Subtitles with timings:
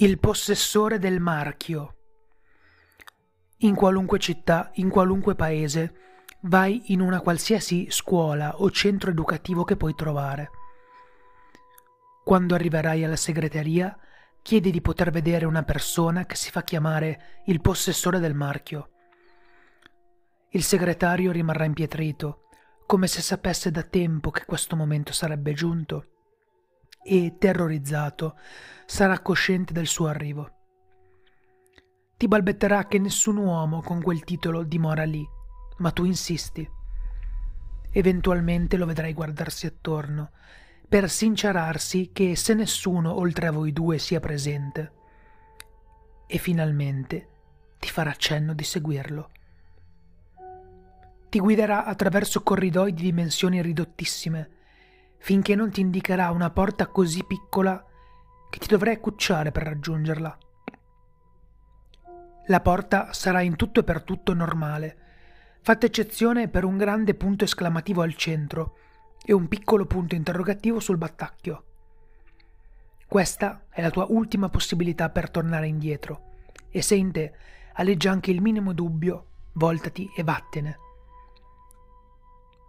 [0.00, 1.96] Il possessore del marchio.
[3.62, 5.94] In qualunque città, in qualunque paese,
[6.42, 10.50] vai in una qualsiasi scuola o centro educativo che puoi trovare.
[12.22, 13.98] Quando arriverai alla segreteria,
[14.40, 18.90] chiedi di poter vedere una persona che si fa chiamare il possessore del marchio.
[20.50, 22.42] Il segretario rimarrà impietrito,
[22.86, 26.17] come se sapesse da tempo che questo momento sarebbe giunto
[27.08, 28.36] e, terrorizzato,
[28.84, 30.50] sarà cosciente del suo arrivo.
[32.18, 35.26] Ti balbetterà che nessun uomo con quel titolo dimora lì,
[35.78, 36.68] ma tu insisti.
[37.90, 40.32] Eventualmente lo vedrai guardarsi attorno,
[40.88, 44.92] per sincerarsi che se nessuno oltre a voi due sia presente.
[46.26, 47.28] E finalmente
[47.78, 49.30] ti farà cenno di seguirlo.
[51.28, 54.50] Ti guiderà attraverso corridoi di dimensioni ridottissime,
[55.18, 57.84] finché non ti indicherà una porta così piccola
[58.50, 60.38] che ti dovrai accucciare per raggiungerla.
[62.46, 64.96] La porta sarà in tutto e per tutto normale,
[65.60, 68.78] fatta eccezione per un grande punto esclamativo al centro
[69.22, 71.64] e un piccolo punto interrogativo sul battacchio.
[73.06, 76.32] Questa è la tua ultima possibilità per tornare indietro,
[76.70, 77.34] e se in te
[77.74, 80.78] aleggia anche il minimo dubbio, voltati e vattene.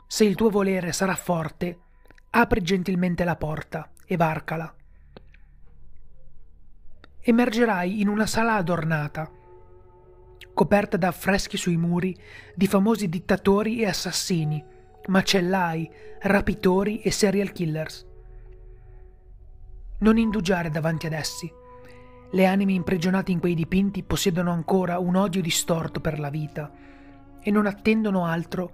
[0.07, 1.79] Se il tuo volere sarà forte,
[2.31, 4.71] Apri gentilmente la porta e varcala.
[7.21, 9.29] Emergerai in una sala adornata,
[10.53, 12.15] coperta da affreschi sui muri
[12.53, 14.63] di famosi dittatori e assassini,
[15.07, 15.89] macellai,
[16.21, 18.05] rapitori e serial killers.
[19.99, 21.51] Non indugiare davanti ad essi.
[22.31, 26.71] Le anime imprigionate in quei dipinti possiedono ancora un odio distorto per la vita
[27.41, 28.73] e non attendono altro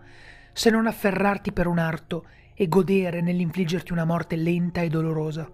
[0.52, 2.26] se non afferrarti per un arto
[2.56, 5.52] e godere nell'infliggerti una morte lenta e dolorosa.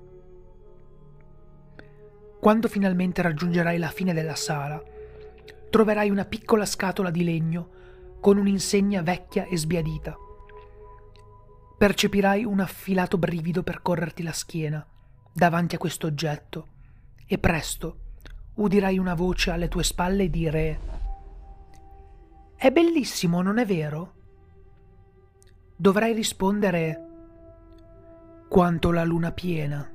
[2.40, 4.82] Quando finalmente raggiungerai la fine della sala,
[5.70, 7.70] troverai una piccola scatola di legno
[8.20, 10.16] con un'insegna vecchia e sbiadita.
[11.78, 14.86] Percepirai un affilato brivido percorrerti la schiena
[15.34, 16.68] davanti a questo oggetto
[17.26, 17.98] e presto
[18.56, 20.80] udirai una voce alle tue spalle dire
[22.56, 24.14] È bellissimo, non è vero?
[25.82, 27.08] Dovrai rispondere
[28.48, 29.92] quanto la luna piena.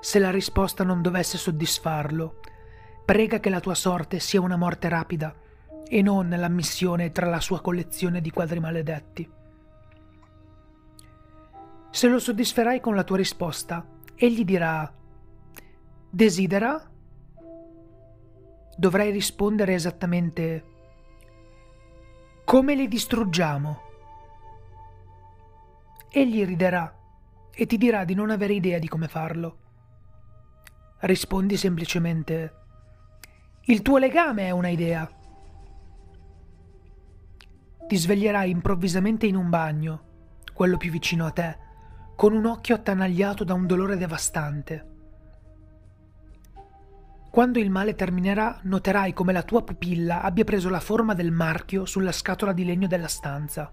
[0.00, 2.40] Se la risposta non dovesse soddisfarlo,
[3.06, 5.34] prega che la tua sorte sia una morte rapida
[5.88, 9.30] e non l'ammissione tra la sua collezione di quadri maledetti.
[11.90, 13.82] Se lo soddisferai con la tua risposta,
[14.14, 14.94] egli dirà
[16.10, 16.90] Desidera?
[18.76, 20.69] Dovrai rispondere esattamente
[22.50, 23.80] come li distruggiamo?
[26.10, 26.92] Egli riderà
[27.54, 29.58] e ti dirà di non avere idea di come farlo.
[30.98, 32.54] Rispondi semplicemente
[33.66, 35.08] Il tuo legame è una idea.
[37.86, 40.02] Ti sveglierai improvvisamente in un bagno,
[40.52, 41.56] quello più vicino a te,
[42.16, 44.88] con un occhio attanagliato da un dolore devastante.
[47.30, 51.86] Quando il male terminerà, noterai come la tua pupilla abbia preso la forma del marchio
[51.86, 53.70] sulla scatola di legno della stanza.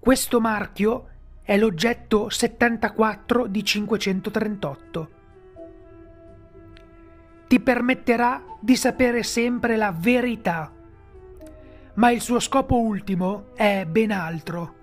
[0.00, 1.08] Questo marchio
[1.42, 5.10] è l'oggetto 74 di 538.
[7.46, 10.72] Ti permetterà di sapere sempre la verità,
[11.94, 14.79] ma il suo scopo ultimo è ben altro.